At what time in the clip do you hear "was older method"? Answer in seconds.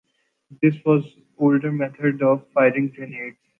0.83-2.23